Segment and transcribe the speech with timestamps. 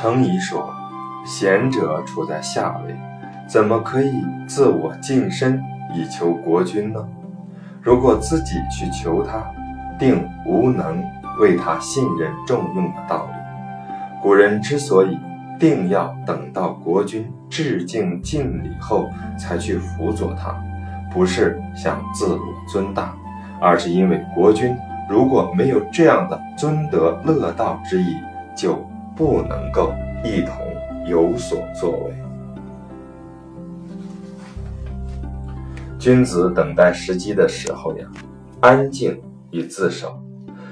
[0.00, 0.72] 程颐说
[1.26, 2.96] ：“贤者处在下位，
[3.48, 5.60] 怎么可以自我晋身
[5.92, 7.04] 以求国君呢？
[7.82, 9.44] 如果自己去求他，
[9.98, 11.02] 定无能
[11.40, 13.32] 为他信任重用的道理。
[14.22, 15.18] 古人之所以
[15.58, 20.54] 定要等到国君致敬尽礼后才去辅佐他，
[21.12, 22.40] 不是想自我
[22.72, 23.12] 尊大，
[23.60, 24.76] 而是因为国君
[25.08, 28.14] 如果没有这样的尊德乐道之意，
[28.54, 28.80] 就。”
[29.18, 29.92] 不能够
[30.24, 30.54] 一同
[31.04, 32.14] 有所作为。
[35.98, 38.06] 君子等待时机的时候呀，
[38.60, 40.22] 安静以自守，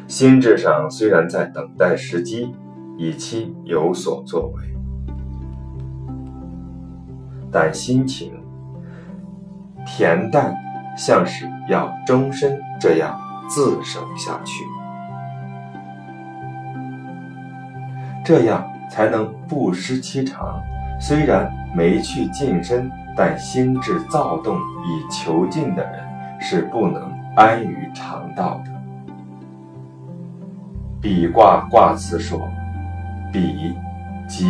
[0.07, 2.55] 心智上虽然在等待时机，
[2.97, 4.63] 以期有所作为，
[7.51, 8.33] 但心情
[9.85, 10.55] 恬淡，
[10.97, 14.63] 像是要终身这样自守下去。
[18.27, 20.61] 这样才能不失其常。
[21.01, 26.03] 虽然没去近身，但心智躁动以求进的人
[26.41, 28.73] 是不能安于常道的。
[31.01, 32.41] 比卦卦辞说
[33.33, 33.77] ：“比，
[34.27, 34.45] 即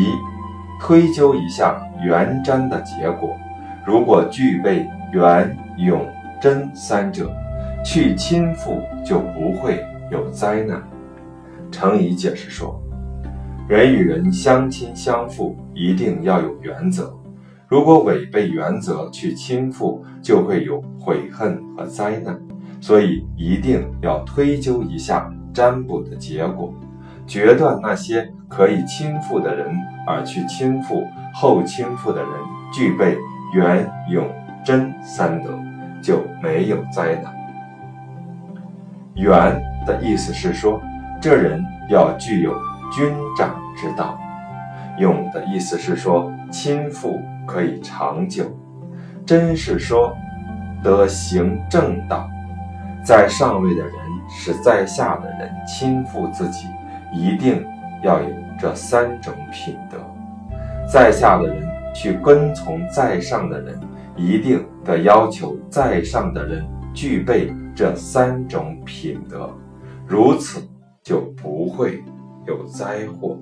[0.81, 3.37] 推究一下元占的结果。
[3.85, 6.01] 如果具备元、永、
[6.41, 7.31] 贞三者，
[7.85, 10.83] 去亲附就不会有灾难。”
[11.71, 12.81] 程颐解释说。
[13.69, 17.13] 人与人相亲相附，一定要有原则。
[17.67, 22.41] 如果违背原则去亲附，就会有悔恨和灾难。
[22.81, 26.73] 所以一定要推究一下占卜的结果，
[27.27, 29.67] 决断那些可以亲附的人
[30.07, 31.03] 而去亲附，
[31.35, 32.31] 后亲附的人
[32.73, 33.19] 具备
[33.53, 34.31] 元、永、
[34.65, 35.59] 贞三德，
[36.01, 37.35] 就没有灾难。
[39.17, 40.81] 元的意思是说，
[41.21, 42.55] 这人要具有。
[42.91, 44.19] 君长之道，
[44.99, 48.45] 勇的意思是说亲附可以长久，
[49.25, 50.17] 真是说
[50.83, 52.29] 得行正道。
[53.05, 53.93] 在上位的人
[54.29, 56.67] 使在下的人亲附自己，
[57.13, 57.65] 一定
[58.03, 59.99] 要有这三种品德。
[60.89, 63.79] 在下的人去跟从在上的人，
[64.17, 69.51] 一定得要求在上的人具备这三种品德，
[70.07, 70.61] 如此
[71.03, 72.03] 就不会。
[72.47, 73.37] 有灾祸。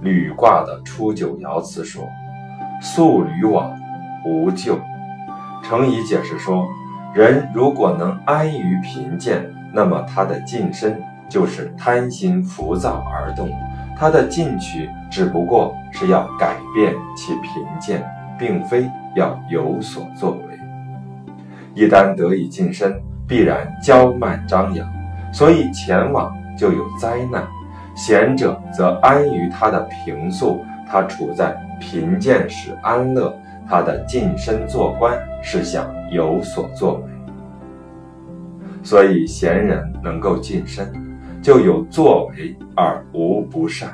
[0.00, 2.04] 履卦的初九爻辞说
[2.80, 3.76] ：“素履往，
[4.24, 4.78] 无咎。”
[5.62, 6.66] 程颐解释说
[7.12, 13.48] ：“人如果能安于贫贱，那么他的晋身就是贪心浮躁而动；
[13.96, 18.08] 他的进取只不过是要改变其贫贱，
[18.38, 20.47] 并非要有所作为。”
[21.78, 22.92] 一旦得以晋升，
[23.24, 24.84] 必然骄慢张扬，
[25.32, 27.46] 所以前往就有灾难。
[27.94, 33.32] 贤者则安于他的平素，他处在贫贱时安乐，
[33.68, 37.02] 他的晋升做官是想有所作为。
[38.82, 40.84] 所以贤人能够晋升，
[41.40, 43.88] 就有作为而无不善。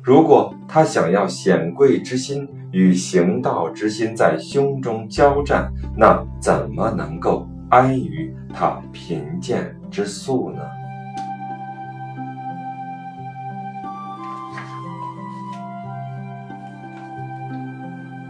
[0.00, 10.62] 如果他想要显贵之心与行道之心在胸中交战，那怎么能够安于他贫贱之素呢？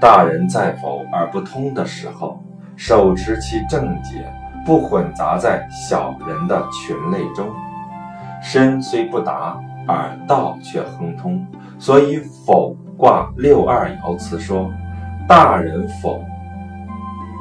[0.00, 2.42] 大人在否而不通的时候，
[2.76, 4.32] 手持其正解，
[4.64, 7.48] 不混杂在小人的群类中，
[8.42, 9.60] 身虽不达。
[9.88, 11.44] 而道却亨通，
[11.76, 14.71] 所以否卦六二爻辞说
[15.27, 16.22] ：“大人否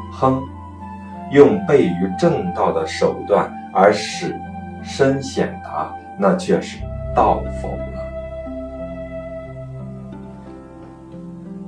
[0.10, 0.42] 亨，
[1.34, 4.34] 用悖于正道的手段而使
[4.82, 6.80] 身显达，那却是
[7.14, 8.00] 道否了。”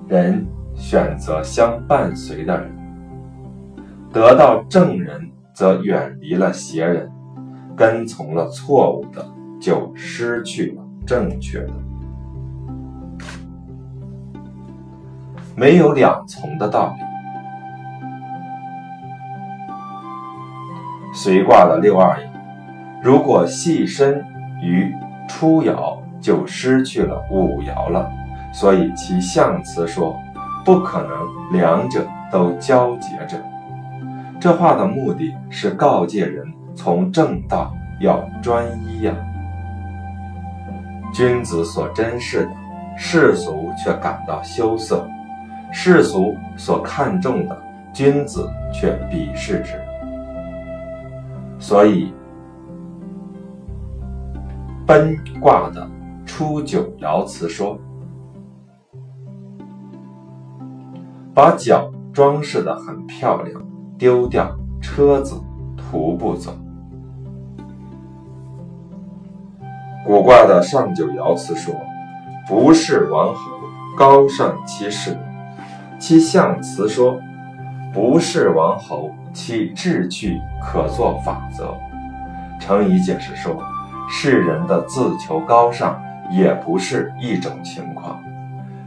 [0.08, 2.72] 人选择相伴随的人，
[4.10, 7.12] 得到正人，则远离了邪人，
[7.76, 9.26] 跟从了错误的。
[9.62, 11.74] 就失去了正确的，
[15.56, 17.04] 没有两从的道理。
[21.14, 22.22] 随卦的六二爻，
[23.04, 24.26] 如果细身
[24.62, 24.94] 于
[25.28, 28.10] 初爻，就失去了五爻了。
[28.54, 30.18] 所以其象辞说，
[30.64, 31.12] 不可能
[31.52, 33.38] 两者都交结着。
[34.40, 36.46] 这话的目的是告诫人，
[36.76, 39.14] 从正道要专一呀。
[41.14, 42.52] 君子所珍视的，
[42.98, 45.06] 世俗却感到羞涩；
[45.72, 47.58] 世俗所看重的，
[47.94, 49.80] 君子却鄙视之。
[51.58, 52.14] 所以，
[54.86, 55.90] 奔卦的
[56.26, 57.80] 初九爻辞说
[61.34, 63.62] ：“把脚装饰的很漂亮，
[63.98, 65.42] 丢掉车子，
[65.78, 66.52] 徒步走。”
[70.06, 71.74] 古卦的上九爻辞说
[72.50, 73.40] ：“不是王侯，
[73.96, 75.18] 高尚其事。”
[76.02, 77.22] 其象辞说
[77.94, 81.78] ：“不是王侯，其志趣可作法则。”
[82.60, 83.62] 程颐解释说
[84.10, 86.02] ：“世人的自求高尚，
[86.32, 88.20] 也不是一种情况。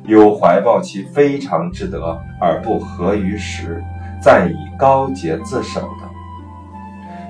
[0.02, 3.80] 有怀抱其非常之德而不合于时，
[4.20, 6.08] 暂以高洁自守的；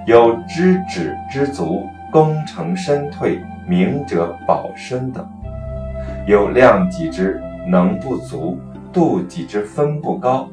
[0.07, 3.39] 有知止知足，功成身退，
[3.69, 5.21] 明哲保身的；
[6.27, 7.39] 有量己之
[7.69, 8.59] 能不足。”
[8.95, 10.49] 度己之分不高，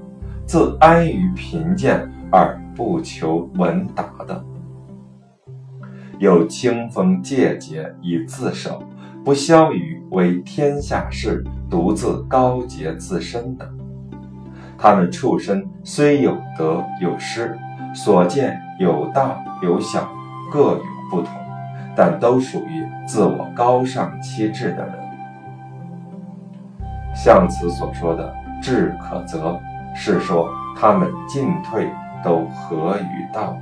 [0.48, 4.44] 自安于贫贱而不求闻达的；
[6.18, 8.84] 有清风戒节以自守，
[9.24, 13.72] 不消于为天下事，独自高洁自身的。
[14.76, 17.56] 他们处身虽有得有失，
[17.94, 20.10] 所见有大有小，
[20.52, 21.32] 各有不同，
[21.96, 25.01] 但都属于自我高尚气质的人。
[27.14, 29.60] 像此所说的“志可则”，
[29.96, 31.90] 是说他们进退
[32.24, 33.58] 都合于道。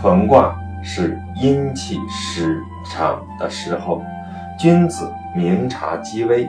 [0.00, 4.02] 屯卦是阴气失常的时候，
[4.58, 6.48] 君子明察机微，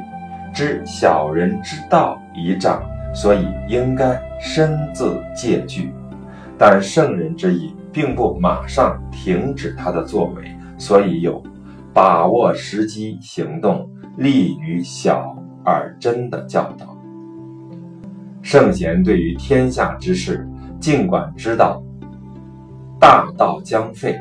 [0.53, 2.81] 知小人之道已长，
[3.13, 5.93] 所以应该深自戒惧。
[6.57, 11.41] 但圣人之意，并不马上停止他的作为，所以有。
[11.97, 15.35] 把握时机行动，利于小
[15.65, 16.95] 而真的教导。
[18.43, 20.47] 圣贤对于天下之事，
[20.79, 21.81] 尽管知道
[22.99, 24.15] 大道将废，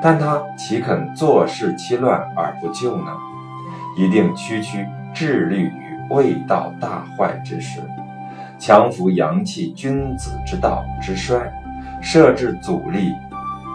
[0.00, 3.10] 但他岂肯坐视其乱而不救呢？
[3.98, 7.80] 一定区区致力于未到大坏之时，
[8.56, 11.52] 强扶阳气君子之道之衰，
[12.00, 13.08] 设置阻力，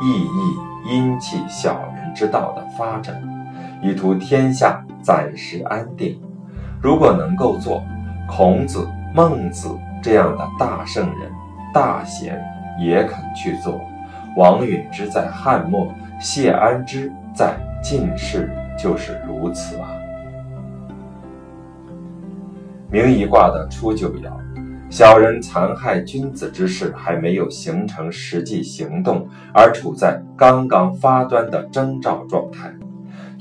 [0.01, 3.21] 抑抑阴气小人之道的发展。
[3.81, 6.19] 以图天下暂时安定。
[6.81, 7.83] 如果能够做，
[8.29, 9.69] 孔子、孟子
[10.01, 11.31] 这样的大圣人、
[11.73, 12.41] 大贤
[12.79, 13.81] 也肯去做。
[14.37, 19.89] 王允之在汉末，谢安之在晋世，就是如此啊。
[22.89, 24.31] 明夷卦的初九爻，
[24.89, 32.73] 小人残害君子之事还没有形成实际行动，而处在刚刚发端的征兆状态。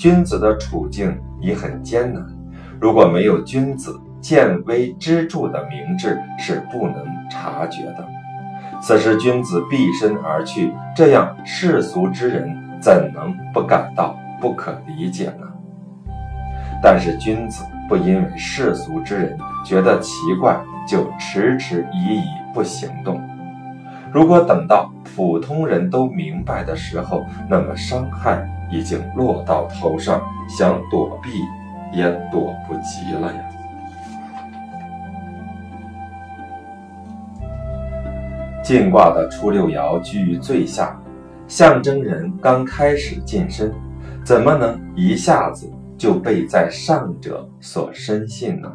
[0.00, 2.26] 君子的处境已很艰难，
[2.80, 8.08] 如果没有君子见微知著的明智，是不能察觉的。
[8.80, 12.48] 此时君子避身而去，这样世俗之人
[12.80, 15.46] 怎能不感到不可理解呢？
[16.82, 19.36] 但是君子不因为世俗之人
[19.66, 20.58] 觉得奇怪
[20.88, 22.24] 就迟迟疑疑
[22.54, 23.20] 不行动。
[24.10, 28.48] 如果等到普通人都明白的时候，那么伤害。
[28.70, 31.30] 已经落到头上，想躲避
[31.92, 33.40] 也躲不及了呀。
[38.62, 40.96] 进卦的初六爻居于最下，
[41.48, 43.72] 象征人刚开始晋升，
[44.24, 48.70] 怎么能一下子就被在上者所深信呢？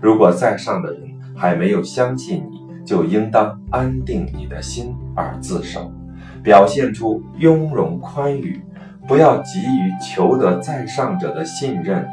[0.00, 1.00] 如果在上的人
[1.34, 5.90] 还没有相信你，就应当安定你的心而自守，
[6.42, 8.62] 表现出雍容宽裕。
[9.08, 12.06] 不要急于求得在上者的信任。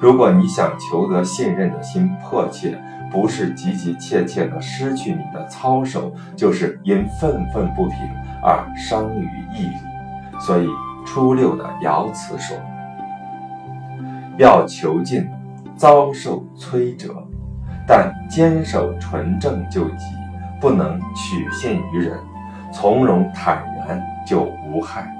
[0.00, 7.96] 如果你想求得信任的心迫切，不是急急切切的失去你的操守，就是因愤愤不平
[8.42, 9.76] 而伤于义理。
[10.40, 10.66] 所以
[11.04, 12.56] 初六的爻辞说
[14.38, 15.28] ：“要求进，
[15.76, 17.14] 遭受摧折，
[17.86, 20.06] 但坚守纯正就吉，
[20.58, 22.18] 不能取信于人，
[22.72, 25.14] 从容坦然就无害。”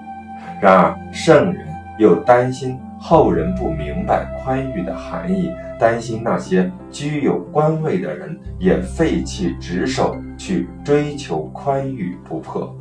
[0.60, 1.66] 然而，圣人
[1.98, 12.76] 又担心后人不明白宽裕的含义，担心那些居有官位的人也废弃职守去追求宽裕不破，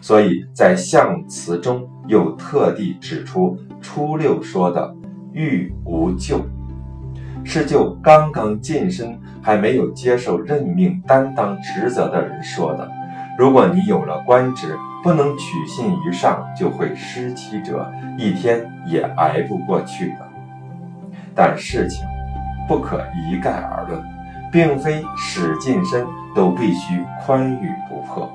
[0.00, 4.94] 所以在象辞中又特地指出初六说的
[5.34, 6.46] “欲无咎”，
[7.42, 12.88] 是就刚刚晋升还没有接受任命担当职责的人说的。
[13.36, 20.26] 如果你有了官职，不能取信于上，就会失其者，一天也挨不过去的。
[21.34, 22.06] 但事情
[22.66, 24.02] 不可一概而论，
[24.50, 28.32] 并非使近身都必须宽裕不破，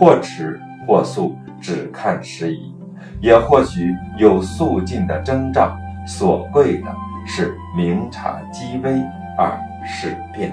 [0.00, 2.74] 或迟或速只看时宜，
[3.20, 5.76] 也或许有速进的征兆。
[6.06, 6.86] 所贵的
[7.26, 8.90] 是明察机微
[9.36, 10.50] 而事变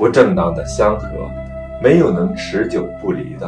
[0.00, 1.30] 不正当的相合，
[1.82, 3.46] 没有能持久不离的；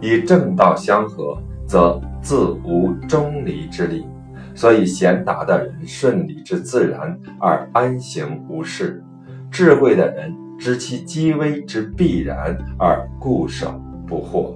[0.00, 4.06] 以正道相合，则自无中离之力。
[4.54, 9.02] 所以贤达的人顺理之自然而安行无事，
[9.50, 13.74] 智慧的人知其机微之必然而固守
[14.06, 14.54] 不惑。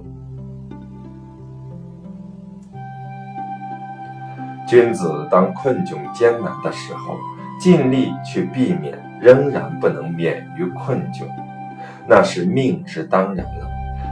[4.65, 7.17] 君子当困窘艰难的时候，
[7.59, 11.25] 尽力去避免，仍然不能免于困窘，
[12.07, 13.69] 那是命之当然了。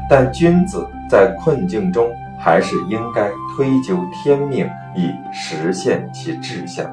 [0.10, 2.10] 但君子在困境中。
[2.42, 6.90] 还是应该推究天命，以实现其志向。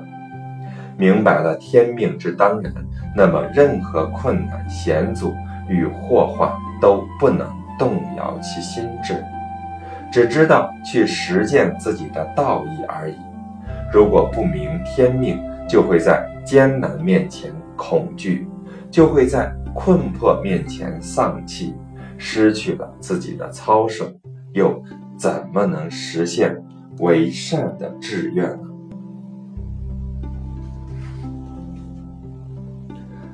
[0.96, 2.72] 明白了天命之当然，
[3.14, 5.32] 那么任何困难险阻
[5.68, 9.24] 与祸患都不能动摇其心智，
[10.10, 13.14] 只知道去实践自己的道义而已。
[13.92, 18.48] 如果不明天命，就会在艰难面前恐惧，
[18.90, 21.74] 就会在困迫面前丧气，
[22.18, 24.10] 失去了自己的操守，
[24.52, 24.82] 又。
[25.18, 26.62] 怎么能实现
[26.98, 28.68] 为善的志愿呢？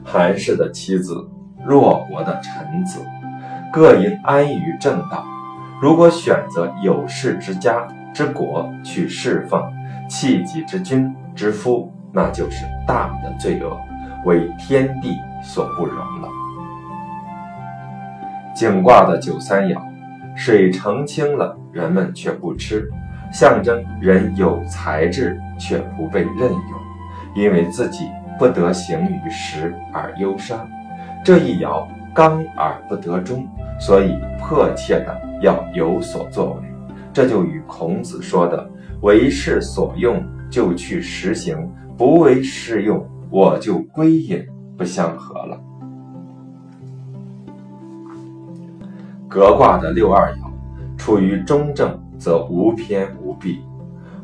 [0.05, 1.29] 韩氏的妻子，
[1.67, 3.01] 弱国的臣子，
[3.73, 5.25] 各应安于正道。
[5.81, 7.85] 如果选择有事之家
[8.15, 9.61] 之国去侍奉
[10.09, 13.77] 弃己之君之夫，那就是大的罪恶，
[14.25, 16.29] 为天地所不容了。
[18.55, 19.81] 景卦的九三爻。
[20.35, 22.91] 水澄清了，人们却不吃，
[23.31, 26.61] 象征人有才智却不被任用，
[27.35, 30.67] 因为自己不得行于时而忧伤。
[31.23, 33.47] 这一爻刚而不得中，
[33.79, 36.63] 所以迫切的要有所作为。
[37.13, 38.67] 这就与孔子说的
[39.03, 44.47] “为事所用就去实行，不为事用我就归隐”
[44.77, 45.59] 不相合了。
[49.27, 53.61] 革卦的六二爻，处于中正，则无偏无弊；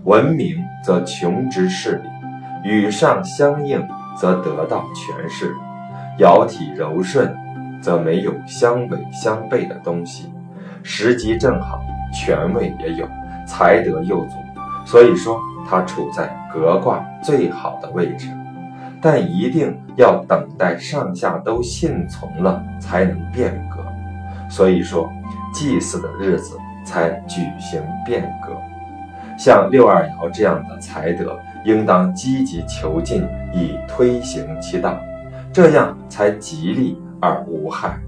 [0.04, 3.82] 文明则穷之事理；与上相应，
[4.14, 5.46] 则得到权势；
[6.18, 7.34] 爻体柔顺，
[7.80, 10.30] 则没有相违相悖的东西。
[10.82, 11.80] 时机正好，
[12.12, 13.08] 权位也有，
[13.46, 14.36] 才德又足，
[14.84, 18.28] 所以说它处在革卦最好的位置。
[19.00, 23.84] 但一定要等待上下都信从了，才能变革。
[24.50, 25.10] 所以说，
[25.52, 28.56] 祭祀的日子才举行变革。
[29.38, 33.22] 像六二爻这样的才德，应当积极求进，
[33.54, 34.98] 以推行其道，
[35.52, 37.98] 这样才吉利而无害。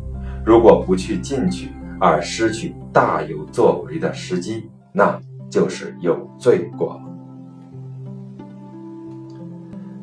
[0.45, 1.71] 如果不去进取，
[2.01, 7.10] 而失去大有作为的时机，那就是有罪过了。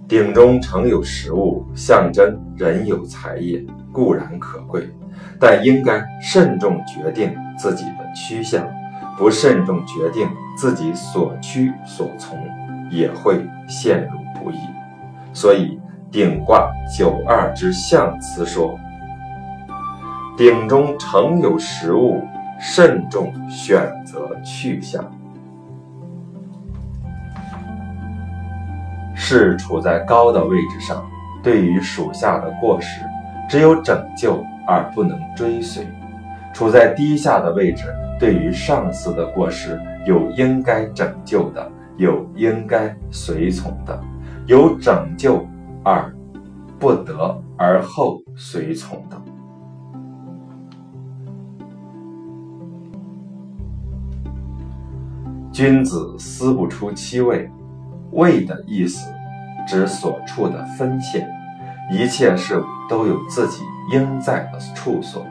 [0.08, 3.62] 鼎中盛有食物，象征人有才业，
[3.92, 4.90] 固然可贵。
[5.38, 8.66] 但应该慎重决定自己的趋向，
[9.18, 12.40] 不慎重决定自己所趋所从，
[12.90, 14.56] 也会陷入不易。
[15.34, 15.78] 所以
[16.10, 18.80] 鼎卦九二之象辞说
[20.38, 22.24] ：“鼎中盛有食物，
[22.62, 25.04] 慎重选择去向。”
[29.30, 31.06] 是处在高的位置上，
[31.44, 33.02] 对于属下的过失，
[33.50, 34.42] 只有拯救。
[34.70, 35.88] 而不能追随，
[36.54, 37.86] 处在低下的位置，
[38.20, 43.98] 对于上司的过失，有应该拯救的，有应该随从的，
[44.46, 45.48] 有拯救
[45.86, 46.14] 而
[46.78, 49.16] 不得而后随从的。
[55.50, 57.50] 君子思不出其位，
[58.12, 59.10] 位的意思
[59.68, 61.28] 指所处的分线，
[61.92, 63.62] 一切事物都有自己。
[63.90, 65.26] 应在的处所，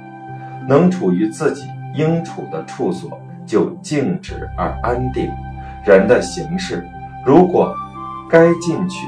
[0.67, 5.31] 能处于自己应处的处所，就静止而安定。
[5.85, 6.83] 人的行事，
[7.23, 7.75] 如果
[8.31, 9.07] 该进取，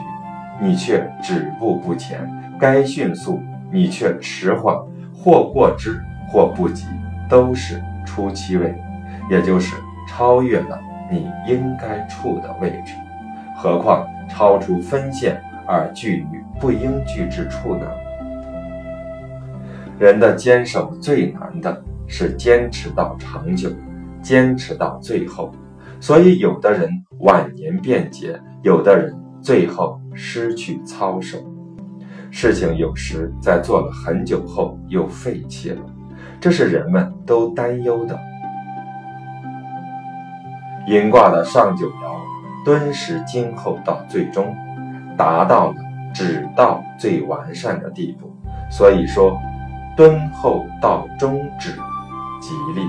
[0.61, 2.19] 你却止步不前；
[2.59, 4.77] 该迅速，你却迟缓，
[5.15, 6.85] 或过之，或不及，
[7.27, 8.79] 都是出其位，
[9.31, 10.79] 也就是超越了
[11.11, 12.93] 你应该处的位置。
[13.57, 17.87] 何况超出分线而聚于不应聚之处呢？
[19.99, 23.69] 人的坚守最难的是坚持到长久，
[24.23, 25.51] 坚持到最后。
[26.01, 31.39] 所以，有的人晚年变节，有的人最后失去操守。
[32.31, 35.83] 事情有时在做了很久后又废弃了，
[36.41, 38.17] 这是人们都担忧的。
[40.87, 42.08] 寅卦的上九爻
[42.69, 44.55] 敦实今后到最终，
[45.17, 45.77] 达到了
[46.13, 48.31] 止道最完善的地步，
[48.71, 49.41] 所以说
[49.97, 51.71] 敦厚到终止，
[52.43, 52.87] 吉利。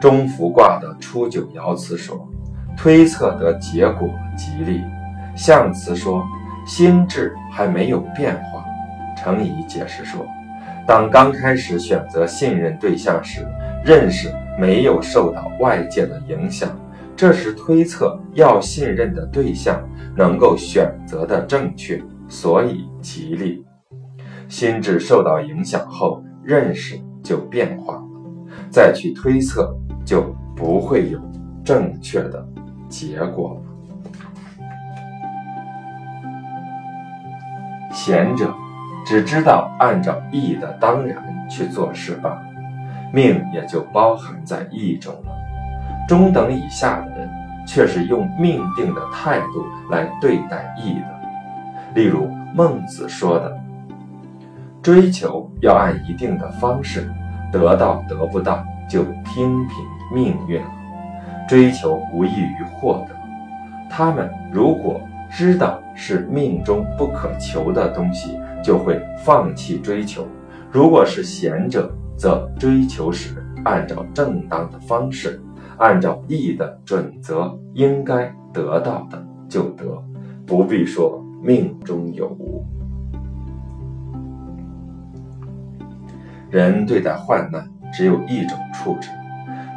[0.00, 2.26] 中孚卦的初九爻辞说，
[2.74, 4.82] 推测得结果吉利。
[5.36, 6.24] 象辞说，
[6.66, 8.64] 心智还没有变化。
[9.14, 10.26] 程颐解释说，
[10.86, 13.46] 当刚开始选择信任对象时，
[13.84, 16.70] 认识没有受到外界的影响，
[17.16, 19.80] 这是推测要信任的对象
[20.16, 23.64] 能够选择的正确，所以吉利。
[24.48, 28.02] 心智受到影响后，认识就变化了，
[28.70, 29.74] 再去推测。
[30.04, 31.18] 就不会有
[31.64, 32.46] 正确的
[32.90, 33.60] 结果了。
[37.90, 38.52] 贤者
[39.06, 41.16] 只知道按照义的当然
[41.48, 42.38] 去做事罢，
[43.14, 45.32] 命也就包含在义中了。
[46.08, 47.30] 中等以下的人
[47.66, 51.94] 却是用命定的态度来对待义的。
[51.94, 53.56] 例如孟子说的
[54.82, 57.08] ：“追求要按一定的方式，
[57.52, 59.76] 得到得不到就听凭。”
[60.12, 60.70] 命运了，
[61.48, 63.16] 追求无异于获得。
[63.88, 70.22] 他们如果知道是命中不可求的东西，就会放弃追求；
[70.70, 75.40] 如果是贤者，则追求时按照正当的方式，
[75.78, 80.02] 按照义的准则，应该得到的就得，
[80.46, 82.64] 不必说命中有无。
[86.50, 89.08] 人对待患难只有一种处置。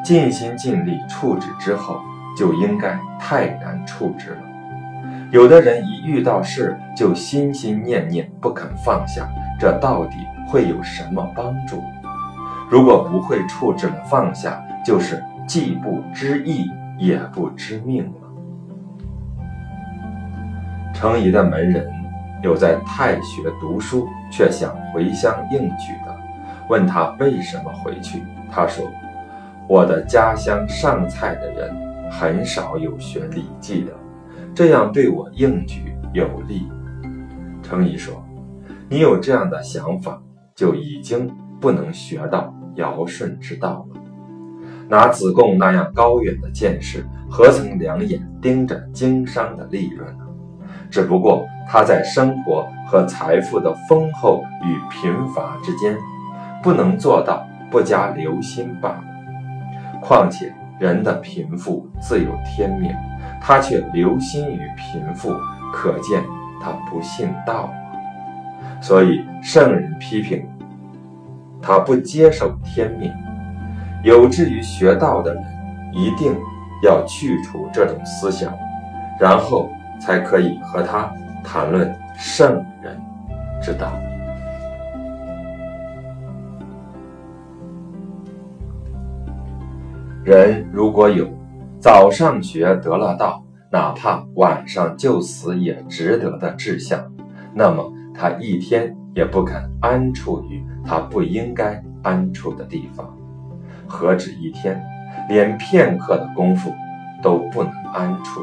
[0.03, 1.99] 尽心尽力处置之后，
[2.37, 4.37] 就应该泰然处置了。
[5.31, 9.27] 有的人一遇到事就心心念念不肯放下，
[9.59, 10.15] 这到底
[10.47, 11.81] 会有什么帮助？
[12.69, 18.11] 如果不会处置了放下，就是既不知义也不知命了。
[20.93, 21.87] 程颐的门人
[22.43, 26.15] 有在太学读书却想回乡应举的，
[26.69, 28.85] 问他为什么回去，他说。
[29.69, 31.75] 我的家乡上菜的人
[32.09, 33.91] 很少有学《礼记》的，
[34.55, 36.71] 这样对我应举有利。
[37.61, 38.25] 程颐说
[38.87, 40.21] ：“你有这样的想法，
[40.55, 44.01] 就已经不能学到尧舜之道了。
[44.89, 50.23] 拿子贡那样高远的见识，何曾两眼盯着经商的利润呢？
[50.89, 55.97] 只不过他在生活和财富的丰厚与贫乏之间，
[56.63, 59.03] 不能做到不加留心罢了。”
[60.01, 62.89] 况且人的贫富自有天命，
[63.41, 65.33] 他却留心于贫富，
[65.73, 66.23] 可见
[66.61, 67.69] 他不信道。
[68.79, 70.47] 所以圣人批评
[71.67, 73.11] 他不接受天命。
[74.01, 75.43] 有志于学道的人，
[75.91, 76.33] 一定
[76.81, 78.53] 要去除这种思想，
[79.19, 81.11] 然后才可以和他
[81.43, 82.97] 谈论圣人
[83.61, 83.91] 之道。
[90.23, 91.27] 人如果有
[91.81, 97.11] 早上学得了道，哪怕晚上就死也值得的志向，
[97.53, 103.11] 那么他一天也不肯安处于他不应该安处的地方。
[103.87, 104.79] 何止一天，
[105.27, 106.71] 连片刻的功夫
[107.19, 108.41] 都不能安处。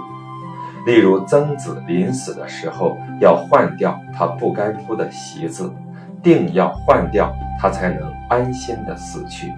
[0.85, 5.73] 例如曾子临死的时候，要换掉他不该铺的席子，
[6.21, 9.53] 定要换掉他才能安心的死去。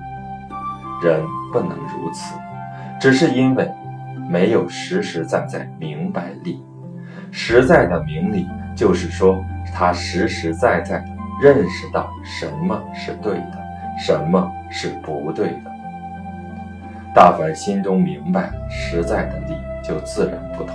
[1.02, 2.34] 人不能如此，
[3.00, 3.72] 只是因为
[4.28, 6.62] 没有实实在在明白力。
[7.38, 9.44] 实在的明理，就是说
[9.74, 11.04] 他实实在在
[11.38, 13.62] 认识到什么是对的，
[14.00, 15.70] 什么是不对的。
[17.14, 20.74] 大凡心中明白实在的理，就自然不同。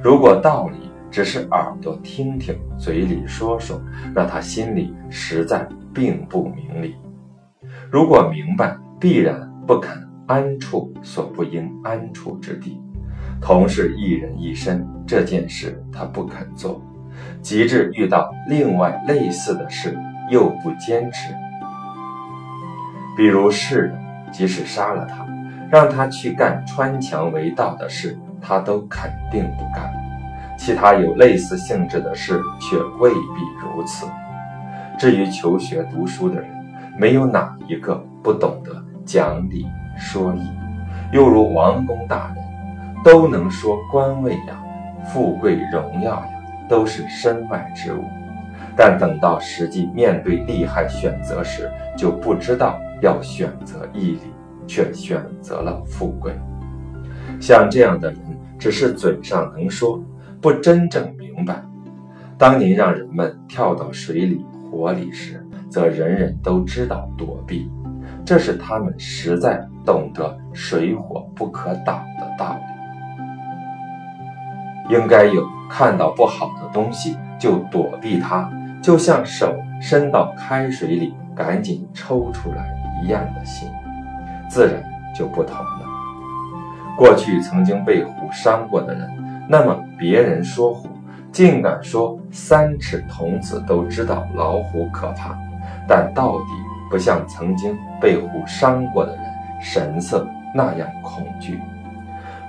[0.00, 3.82] 如果道理只是耳朵听听，嘴里说说，
[4.14, 6.94] 那他心里实在并不明理。
[7.90, 12.79] 如果明白，必然不肯安处所不应安处之地，
[13.40, 16.80] 同是一人一身这件事他不肯做，
[17.42, 19.96] 及至遇到另外类似的事
[20.30, 21.34] 又不坚持。
[23.16, 23.98] 比如世人
[24.32, 25.26] 即使杀了他，
[25.70, 29.90] 让他去干穿墙为盗的事，他都肯定不干；
[30.56, 34.06] 其他有类似性质的事却未必如此。
[34.98, 36.48] 至于求学读书的人，
[36.96, 38.70] 没有哪一个不懂得。
[39.04, 39.66] 讲理
[39.98, 40.46] 说义，
[41.12, 42.44] 又如王公大人，
[43.04, 44.62] 都能说官位呀、
[45.12, 46.28] 富贵荣耀呀，
[46.68, 48.04] 都是身外之物。
[48.76, 54.32] 但等到实际面对利害选择时，就不知道要选择义理，
[54.66, 56.32] 却选择了富贵。
[57.40, 58.20] 像这样的人，
[58.58, 60.02] 只是嘴上能说，
[60.40, 61.62] 不真正明白。
[62.38, 67.70] 当您让人们跳到水里、火里时，则人人都知道躲避，
[68.24, 72.79] 这是他们实在懂得水火不可挡的道理。
[74.90, 78.50] 应该有看到不好的东西就躲避它，
[78.82, 82.68] 就像手伸到开水里赶紧抽出来
[83.02, 83.68] 一样的心，
[84.48, 84.82] 自然
[85.16, 85.86] 就不同了。
[86.98, 89.08] 过去曾经被虎伤过的人，
[89.48, 90.88] 那么别人说虎，
[91.30, 95.38] 竟敢说三尺童子都知道老虎可怕。
[95.86, 96.46] 但到底
[96.90, 99.24] 不像曾经被虎伤过的人
[99.60, 101.60] 神色那样恐惧，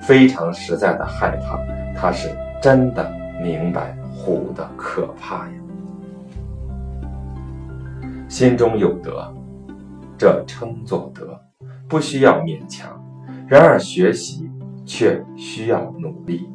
[0.01, 1.59] 非常实在的害怕，
[1.95, 2.29] 他是
[2.61, 3.09] 真的
[3.41, 5.53] 明白虎的可怕呀。
[8.27, 9.33] 心中有德，
[10.17, 11.39] 这称作德，
[11.87, 12.89] 不需要勉强；
[13.47, 14.49] 然而学习
[14.85, 16.49] 却需要努力。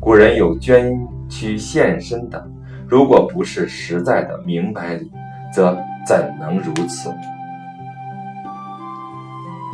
[0.00, 0.96] 古人有捐
[1.28, 2.48] 躯献身的，
[2.88, 5.10] 如果不是实在的明白理，
[5.52, 5.76] 则。
[6.06, 7.12] 怎能如此？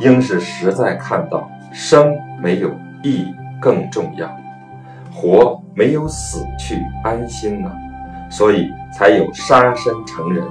[0.01, 2.71] 应是实在看到生没有
[3.03, 3.27] 义
[3.61, 4.35] 更重要，
[5.11, 7.71] 活没有死去安心了，
[8.31, 10.43] 所以才有杀身成仁。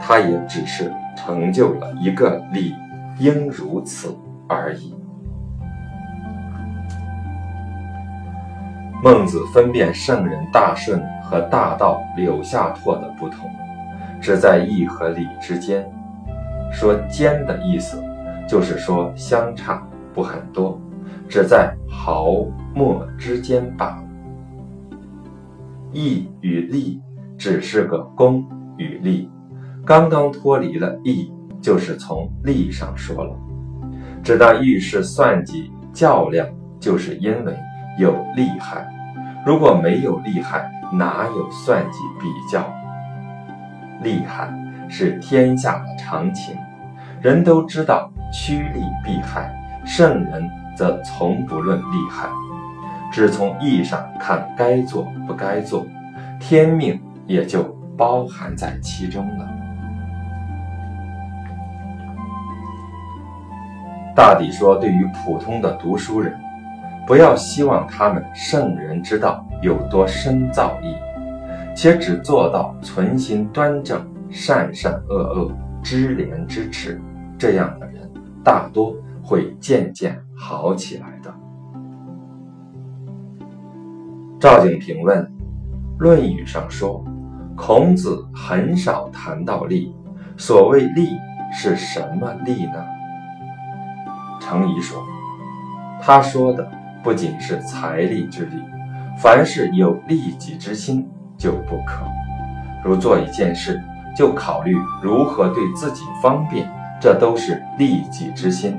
[0.00, 2.74] 他也只是成就了一个理
[3.18, 4.16] 应如此
[4.48, 4.94] 而已。
[9.02, 13.50] 孟子分辨圣人大顺和大道柳下拓的不同。
[14.22, 15.90] 只在义和礼之间，
[16.70, 18.02] 说间的意思，
[18.46, 20.78] 就是说相差不很多，
[21.30, 22.32] 只在毫
[22.74, 24.04] 末之间罢了。
[25.92, 27.00] 义与利
[27.38, 28.44] 只是个功
[28.76, 29.30] 与利，
[29.86, 33.32] 刚刚脱离了义，就是从利上说了。
[34.24, 36.48] 只当遇事算计较量，
[36.80, 37.56] 就是因为
[37.96, 38.84] 有利害。
[39.46, 42.68] 如果没有利害，哪有算计比较？
[44.02, 44.52] 利害
[44.88, 46.56] 是天下的常情，
[47.22, 52.26] 人都知道趋利避害，圣人则从不论利害，
[53.12, 55.86] 只从意义上看该做不该做，
[56.40, 57.64] 天命也就
[57.98, 59.46] 包含在其中了。
[64.16, 66.34] 大抵说，对于普通的读书人，
[67.06, 70.96] 不要希望他们圣人之道有多深造诣。
[71.76, 76.98] 且只做到存心端正、善善恶恶、知廉知耻，
[77.38, 78.10] 这样的人
[78.42, 78.96] 大多
[79.30, 81.32] 会渐渐好起来的。
[84.40, 85.22] 赵景平问：
[86.00, 87.04] 《论语》上说，
[87.56, 89.94] 孔子很少谈到利，
[90.36, 91.10] 所谓利
[91.52, 92.84] 是什么利呢？
[94.40, 95.00] 程颐说
[96.02, 96.68] ：“他说的
[97.00, 98.56] 不仅是财力之利，
[99.16, 102.04] 凡是有利己之心。”就不可，
[102.84, 103.80] 如做一件事，
[104.14, 106.68] 就考虑如何对自己方便，
[107.00, 108.76] 这都是利己之心。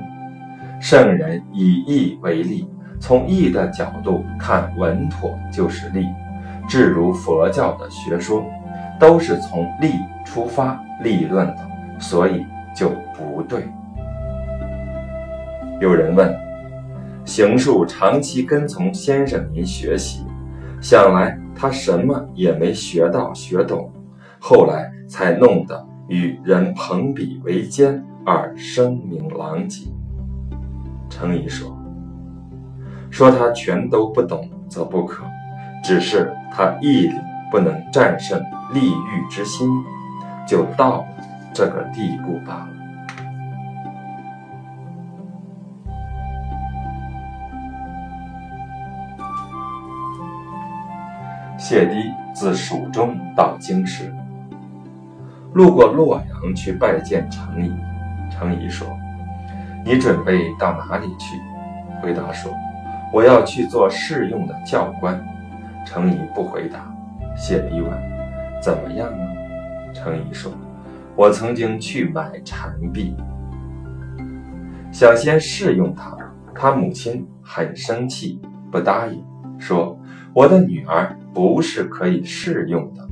[0.82, 2.68] 圣人以义为利，
[2.98, 6.04] 从义的角度看，稳妥就是利。
[6.68, 8.44] 至如佛教的学说，
[8.98, 9.92] 都是从利
[10.24, 13.62] 出发立论的，所以就不对。
[15.80, 16.36] 有人问：
[17.24, 20.26] 行树长期跟从先生您学习，
[20.80, 21.38] 想来。
[21.54, 23.88] 他什么也没学到学懂，
[24.40, 29.86] 后来才弄得与人朋比为奸而声名狼藉。
[31.12, 31.76] 程颐说
[33.12, 35.24] ：“说他全都不懂，则不可，
[35.84, 37.14] 只是他毅力
[37.50, 39.68] 不能战胜利欲之心，
[40.48, 41.06] 就到了
[41.52, 42.68] 这个地步罢了。”
[51.58, 54.12] 谢低自蜀中到京师，
[55.52, 57.70] 路过洛阳去拜见程颐。
[58.30, 58.88] 程颐说
[59.84, 61.36] ：“你准备到哪里去？”
[62.02, 62.52] 回答说
[63.12, 65.22] ：“我要去做试用的教官。”
[65.84, 66.90] 程颐不回答。
[67.36, 67.90] 写了一问
[68.62, 69.24] ：“怎么样呢？”
[69.92, 70.52] 程颐说
[71.16, 73.16] ：“我曾经去买蝉币，
[74.92, 76.16] 想先试用它。
[76.54, 78.40] 他母亲很生气，
[78.70, 79.24] 不答应，
[79.58, 79.98] 说
[80.32, 83.08] ：‘我的女儿。’”不是可以试用的。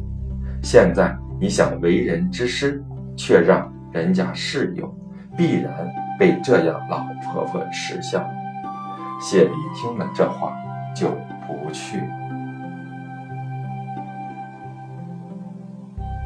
[0.62, 2.85] 现在你想为人之师，
[3.16, 4.94] 却让人家试用，
[5.38, 5.72] 必然
[6.20, 8.22] 被这样老婆婆耻笑。
[9.18, 10.52] 谢礼听了这话，
[10.94, 11.09] 就
[11.46, 12.06] 不去了。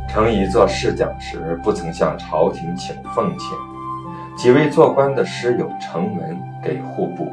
[0.08, 3.48] 程颐做侍讲时，不曾向朝廷请奉钱。
[4.36, 7.30] 几位做官的师友呈文给户部，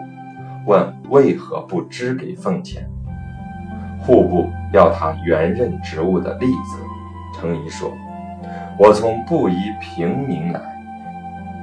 [0.67, 2.87] 问为何不支给奉钱。
[3.97, 6.77] 户部要他原任职务的例子。
[7.39, 7.91] 程颐说
[8.77, 10.59] ：“我从布衣平民来，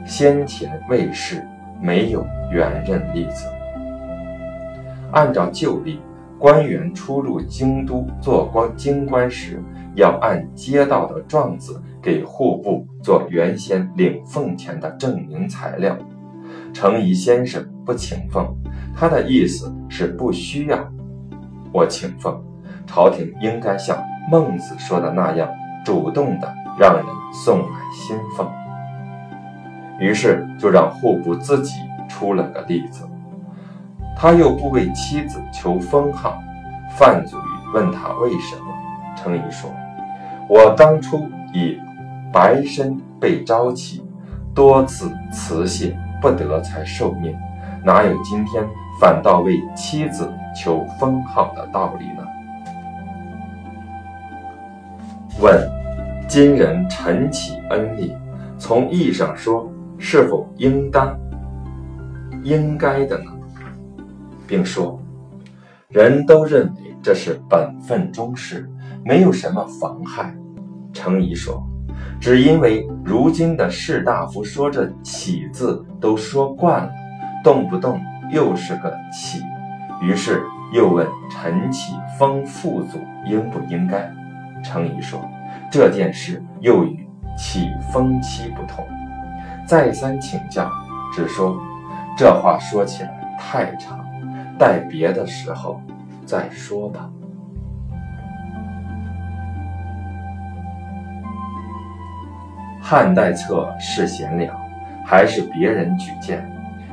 [0.08, 1.46] 先前未仕，
[1.80, 3.46] 没有原任例子。
[5.12, 6.00] 按照旧例，
[6.38, 9.62] 官员出入京都做官京官时，
[9.94, 15.98] 要按接到的状子。”给户部做原先领俸钱的证明材料，
[16.72, 18.56] 程颐先生不请俸，
[18.96, 20.78] 他的意思是不需要
[21.72, 22.40] 我请俸，
[22.86, 25.50] 朝廷应该像孟子说的那样，
[25.84, 27.04] 主动的让人
[27.44, 28.48] 送来新俸。
[29.98, 31.74] 于是就让户部自己
[32.08, 33.08] 出了个例子，
[34.16, 36.38] 他又不为妻子求封号，
[36.96, 38.66] 范祖禹问他为什么，
[39.16, 39.70] 程颐说
[40.48, 41.78] ：“我当初以。”
[42.30, 44.04] 白身被招起，
[44.54, 47.34] 多次辞谢不得，才受命。
[47.82, 48.62] 哪有今天
[49.00, 52.22] 反倒为妻子求封号的道理呢？
[55.40, 55.58] 问：
[56.28, 58.14] 今人陈启恩利，
[58.58, 59.66] 从义上说，
[59.98, 61.18] 是否应当、
[62.42, 63.30] 应该的呢？
[64.46, 65.00] 并说，
[65.88, 68.68] 人都认为这是本分中事，
[69.04, 70.34] 没有什么妨害。
[70.92, 71.62] 程颐说。
[72.20, 76.90] 只因为如今的士大夫说这“启”字都说惯了，
[77.44, 78.00] 动不动
[78.32, 79.40] 又是个“启”，
[80.02, 84.12] 于是又问陈启封父祖应不应该。
[84.64, 85.20] 程颐说
[85.70, 87.06] 这件事又与
[87.36, 88.84] 启封期不同，
[89.68, 90.72] 再三请教，
[91.12, 91.60] 只说
[92.16, 94.02] 这话说起来太长，
[94.58, 95.78] 待别的时候
[96.24, 97.06] 再说吧。
[102.80, 104.58] 汉代策是贤良，
[105.04, 106.50] 还是别人举荐？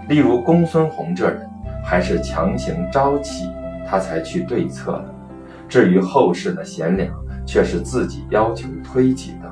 [0.09, 1.49] 例如公孙弘这人，
[1.81, 3.49] 还是强行招起
[3.87, 5.15] 他才去对策的。
[5.69, 7.09] 至于后世的贤良，
[7.45, 9.49] 却是自己要求推举的。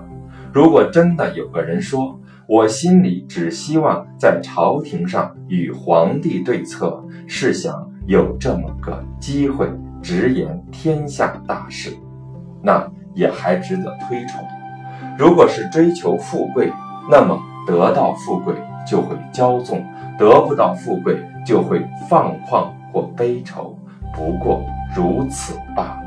[0.51, 9.67] 如果真的有个人说，我心里只希望在朝廷上与皇帝对策，是想有这么个机会
[10.01, 11.95] 直言天下大事，
[12.61, 14.43] 那也还值得推崇。
[15.17, 16.71] 如果是追求富贵，
[17.09, 18.53] 那么得到富贵
[18.85, 19.79] 就会骄纵；
[20.17, 23.77] 得不到富贵就会放旷或悲愁，
[24.13, 24.61] 不过
[24.95, 25.99] 如此罢了。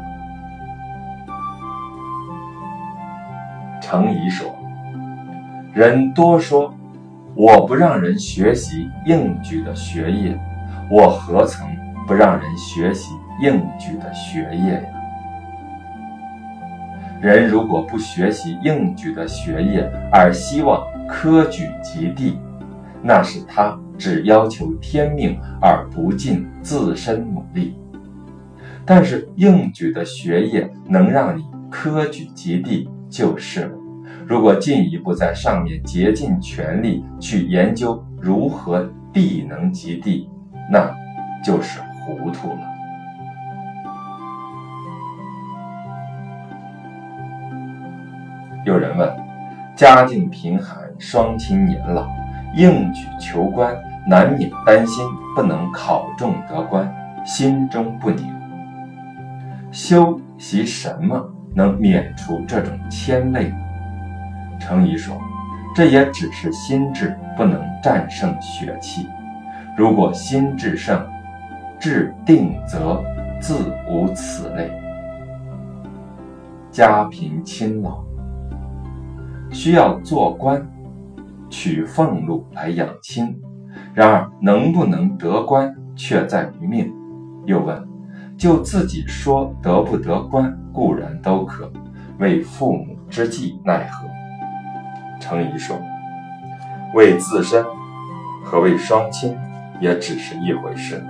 [3.80, 4.52] 程颐说
[5.76, 6.74] ：“人多说
[7.34, 10.34] 我不让人学习应举的学业，
[10.90, 11.68] 我何曾
[12.06, 13.12] 不让人学习
[13.42, 14.80] 应举的学业呀？”
[17.20, 22.38] 人如果不学习应举的学业，而希望科举及第，
[23.02, 27.76] 那是他只要求天命而不尽自身努力。
[28.86, 33.85] 但是应举的学业能让你科举及第就是了。
[34.28, 40.28] 如果进一步在上面竭尽全力去研究如何必能及第，
[40.68, 40.92] 那
[41.44, 42.58] 就是糊涂了。
[48.64, 49.08] 有人问：
[49.76, 52.08] 家境贫寒，双亲年老，
[52.56, 55.04] 应举求官，难免担心
[55.36, 56.92] 不能考中得官，
[57.24, 58.26] 心中不宁。
[59.70, 63.54] 修习什么能免除这种牵累？
[64.66, 65.16] 程颐说
[65.76, 69.06] ：“这也只是心智不能战胜血气。
[69.76, 71.06] 如果心智胜，
[71.78, 73.00] 志定则
[73.40, 74.68] 自无此类。
[76.72, 78.04] 家贫亲老。”
[79.52, 80.66] 需要做官，
[81.48, 83.40] 取俸禄来养亲。
[83.94, 86.92] 然而能不能得官，却在于命。
[87.44, 87.86] 又问：
[88.36, 91.66] 就自己说得不得官，固然都可；
[92.18, 94.08] 为父母之计，奈何？
[95.20, 95.80] 程颐说：
[96.94, 97.64] 为自身
[98.44, 99.36] 和为双亲，
[99.80, 101.04] 也只是一回事。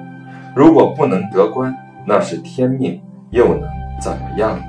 [0.55, 3.69] 如果不能得官，那是天命，又能
[4.01, 4.64] 怎么样呢？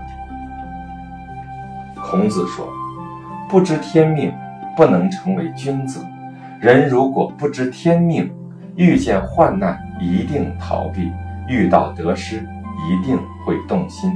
[2.01, 2.67] 孔子说。
[3.49, 4.33] 不知天命，
[4.75, 6.05] 不能成为君子。
[6.59, 8.29] 人如果不知天命，
[8.75, 11.13] 遇见患难一定逃避，
[11.47, 12.45] 遇到得失
[12.89, 14.11] 一定会动心，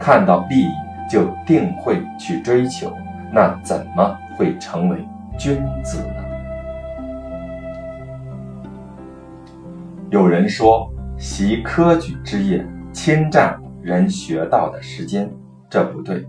[0.00, 0.68] 看到利益
[1.08, 2.92] 就定会去追求，
[3.30, 4.98] 那怎么会成为
[5.38, 6.24] 君子呢？
[10.10, 15.30] 有人说，习科举之业侵占人学道的时间，
[15.70, 16.26] 这不对。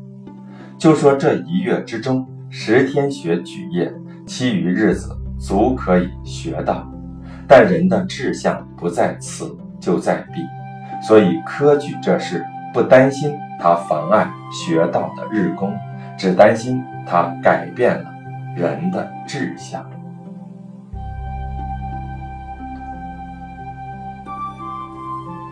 [0.77, 3.93] 就说这一月之中，十天学举业，
[4.25, 6.89] 其余日子足可以学道。
[7.47, 10.41] 但人的志向不在此，就在彼，
[11.05, 15.73] 所以科举这事不担心它妨碍学道的日功，
[16.17, 18.11] 只担心它改变了
[18.55, 19.83] 人的志向。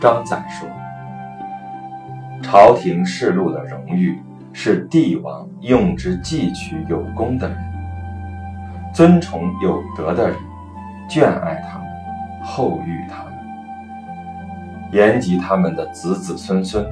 [0.02, 0.68] 张载说
[2.42, 4.20] ：“朝廷世禄的荣誉，
[4.52, 7.58] 是帝王用之汲取有功的人，
[8.92, 10.36] 尊崇有德的人，
[11.08, 11.88] 眷爱他们，
[12.44, 13.34] 厚遇他们，
[14.92, 16.84] 延及他们的子子孙孙，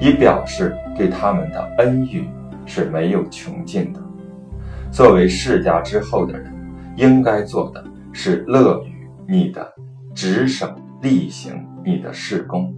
[0.00, 2.30] 以表示对他们的恩遇
[2.66, 4.02] 是没有穷尽的。
[4.90, 6.52] 作为世家之后的人，
[6.96, 9.72] 应该做的是乐于你的
[10.14, 10.68] 职守。”
[11.02, 12.74] 例行你的事功，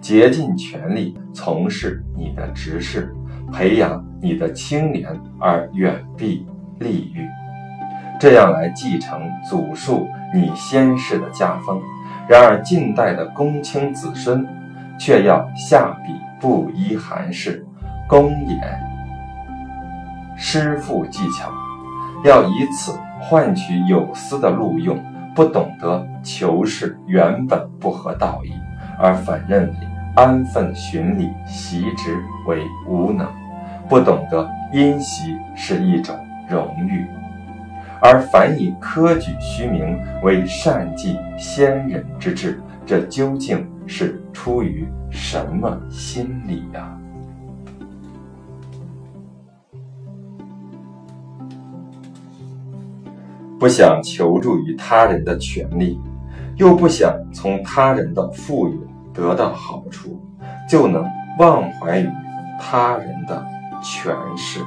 [0.00, 3.14] 竭尽全力从事你的职事，
[3.52, 5.06] 培养你的清廉
[5.38, 6.46] 而远避
[6.80, 7.28] 利欲，
[8.18, 11.78] 这样来继承祖述你先世的家风。
[12.26, 14.44] 然而近代的公卿子孙，
[14.98, 17.64] 却要下笔不依寒士，
[18.08, 18.58] 公也
[20.38, 21.52] 师傅技巧，
[22.24, 24.98] 要以此换取有司的录用。
[25.34, 28.52] 不懂得求是原本不合道义，
[28.98, 29.74] 而反认为
[30.16, 33.26] 安分循礼习职为无能；
[33.88, 36.16] 不懂得因袭是一种
[36.48, 37.06] 荣誉，
[38.02, 46.97] 而反以科举虚名为善继先人之志，这究竟是出于什么心理呀？
[53.58, 56.00] 不想求助于他人的权利，
[56.54, 58.74] 又不想从他人的富有
[59.12, 60.20] 得到好处，
[60.70, 61.04] 就能
[61.40, 62.08] 忘怀于
[62.60, 63.44] 他人的
[63.82, 64.60] 权势。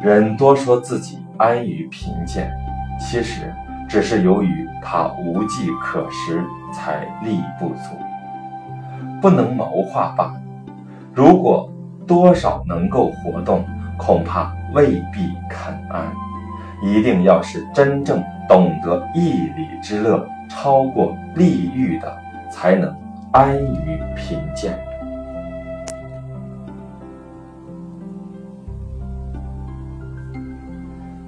[0.00, 2.48] 人多说自己安于贫贱，
[3.00, 3.52] 其实
[3.88, 7.96] 只是由于他无计可施，才力不足，
[9.20, 10.40] 不能谋划罢了。
[11.12, 11.68] 如果
[12.06, 13.64] 多少能够活动。
[13.96, 16.12] 恐怕未必肯安，
[16.82, 22.18] 一定要是真正懂得义理之乐超过利欲的，
[22.50, 22.94] 才能
[23.32, 24.78] 安于贫贱。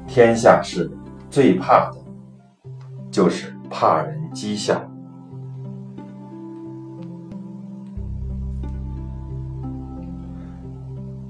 [0.06, 0.90] 天下事
[1.30, 1.96] 最怕的，
[3.10, 4.80] 就是怕人讥笑。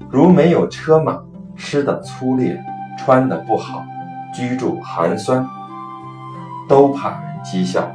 [0.09, 1.26] 如没有车马。
[1.57, 2.63] 吃的粗劣，
[2.97, 3.83] 穿的不好，
[4.33, 5.45] 居住寒酸，
[6.69, 7.89] 都怕人讥笑，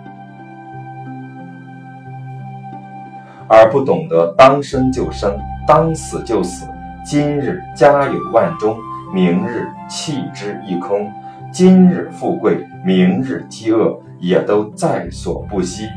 [3.49, 6.69] 而不懂得当生就生，当死就死。
[7.05, 8.77] 今日家有万钟，
[9.13, 11.07] 明日弃之一空；
[11.53, 15.89] 今日富贵，明日饥饿，也都在所不惜，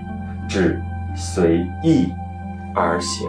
[0.48, 0.82] 只
[1.16, 2.12] 随意
[2.74, 3.28] 而行。